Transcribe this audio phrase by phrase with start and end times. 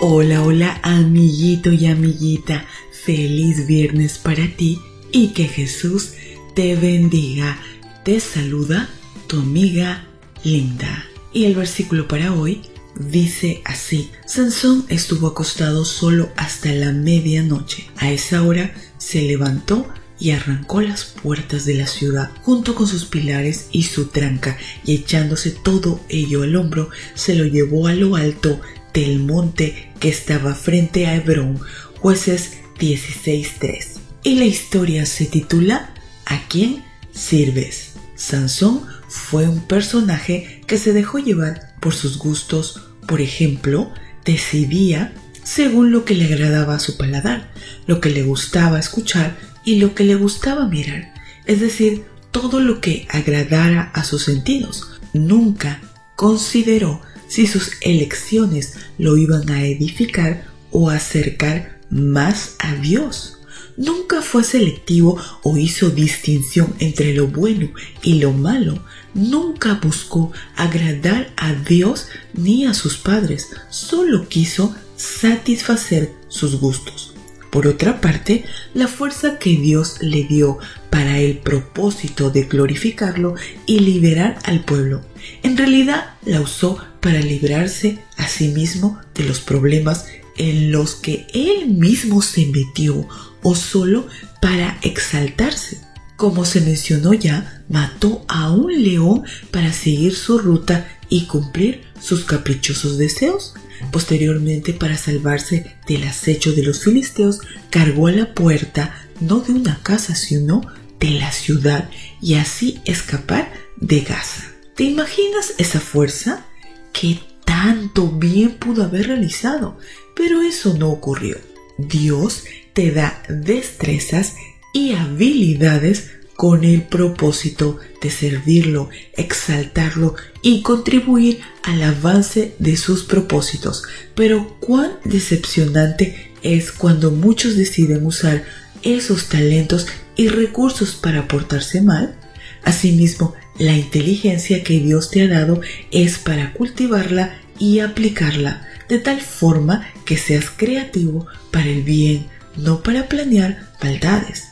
[0.00, 2.68] Hola, hola, amiguito y amiguita.
[2.92, 4.78] Feliz viernes para ti
[5.10, 6.12] y que Jesús
[6.54, 7.58] te bendiga.
[8.04, 8.88] Te saluda
[9.26, 10.06] tu amiga
[10.44, 11.04] Linda.
[11.32, 12.62] Y el versículo para hoy
[12.94, 17.88] dice así, Sansón estuvo acostado solo hasta la medianoche.
[17.96, 19.88] A esa hora se levantó
[20.20, 24.94] y arrancó las puertas de la ciudad junto con sus pilares y su tranca y
[24.94, 28.60] echándose todo ello al hombro se lo llevó a lo alto
[28.92, 31.60] del monte que estaba frente a Hebrón,
[31.98, 33.98] jueces 16.3.
[34.22, 35.94] Y la historia se titula
[36.26, 37.94] ¿A quién sirves?
[38.14, 43.92] Sansón fue un personaje que se dejó llevar por sus gustos, por ejemplo,
[44.24, 45.14] decidía
[45.44, 47.50] según lo que le agradaba a su paladar,
[47.86, 51.14] lo que le gustaba escuchar y lo que le gustaba mirar,
[51.46, 54.90] es decir, todo lo que agradara a sus sentidos.
[55.14, 55.80] Nunca
[56.16, 63.38] consideró si sus elecciones lo iban a edificar o acercar más a Dios.
[63.76, 67.70] Nunca fue selectivo o hizo distinción entre lo bueno
[68.02, 68.82] y lo malo.
[69.14, 73.50] Nunca buscó agradar a Dios ni a sus padres.
[73.70, 77.14] Solo quiso satisfacer sus gustos.
[77.50, 78.44] Por otra parte,
[78.74, 80.58] la fuerza que Dios le dio
[80.90, 83.34] para el propósito de glorificarlo
[83.66, 85.02] y liberar al pueblo,
[85.42, 90.06] en realidad la usó para librarse a sí mismo de los problemas
[90.36, 93.08] en los que él mismo se metió
[93.42, 94.06] o solo
[94.40, 95.80] para exaltarse.
[96.16, 102.24] Como se mencionó ya, mató a un león para seguir su ruta y cumplir sus
[102.24, 103.54] caprichosos deseos.
[103.92, 109.80] Posteriormente, para salvarse del acecho de los filisteos, cargó a la puerta no de una
[109.82, 110.62] casa, sino
[110.98, 111.88] de la ciudad
[112.20, 114.44] y así escapar de Gaza.
[114.74, 116.44] ¿Te imaginas esa fuerza?
[116.92, 119.78] que tanto bien pudo haber realizado,
[120.16, 121.36] pero eso no ocurrió.
[121.78, 124.34] Dios te da destrezas
[124.74, 133.82] y habilidades con el propósito de servirlo, exaltarlo y contribuir al avance de sus propósitos.
[134.14, 138.44] Pero cuán decepcionante es cuando muchos deciden usar
[138.84, 142.16] esos talentos y recursos para portarse mal.
[142.62, 145.60] Asimismo, la inteligencia que Dios te ha dado
[145.90, 152.80] es para cultivarla y aplicarla de tal forma que seas creativo para el bien, no
[152.84, 154.44] para planear maldades.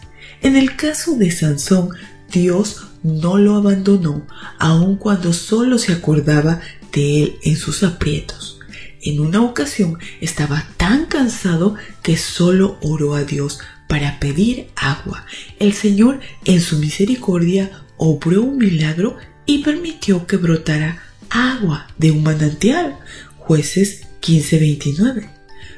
[0.46, 1.88] En el caso de Sansón,
[2.30, 4.24] Dios no lo abandonó,
[4.60, 6.60] aun cuando solo se acordaba
[6.92, 8.60] de él en sus aprietos.
[9.02, 13.58] En una ocasión estaba tan cansado que solo oró a Dios
[13.88, 15.26] para pedir agua.
[15.58, 22.22] El Señor, en su misericordia, obró un milagro y permitió que brotara agua de un
[22.22, 22.96] manantial.
[23.36, 25.28] Jueces 15:29.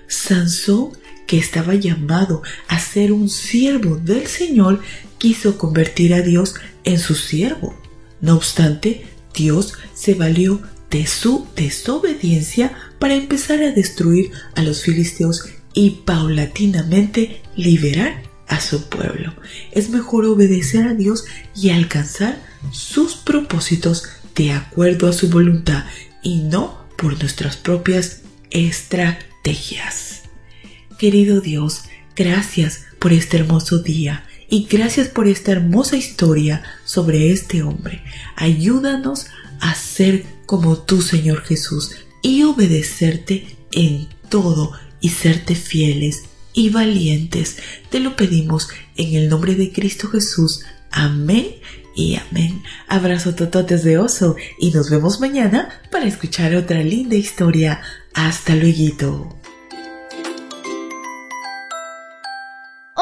[0.09, 0.91] Sansón,
[1.29, 4.81] que estaba llamado a ser un siervo del Señor,
[5.19, 7.79] quiso convertir a Dios en su siervo.
[8.23, 15.45] No obstante, Dios se valió de su desobediencia para empezar a destruir a los filisteos
[15.75, 19.35] y paulatinamente liberar a su pueblo.
[19.71, 25.85] Es mejor obedecer a Dios y alcanzar sus propósitos de acuerdo a su voluntad
[26.23, 30.08] y no por nuestras propias estrategias.
[30.99, 31.83] Querido Dios,
[32.17, 38.03] gracias por este hermoso día y gracias por esta hermosa historia sobre este hombre.
[38.35, 39.27] Ayúdanos
[39.61, 47.59] a ser como tú, Señor Jesús, y obedecerte en todo y serte fieles y valientes.
[47.91, 50.63] Te lo pedimos en el nombre de Cristo Jesús.
[50.91, 51.47] Amén
[51.95, 52.65] y amén.
[52.89, 57.83] Abrazo tototes de oso y nos vemos mañana para escuchar otra linda historia.
[58.15, 59.38] Hasta luego.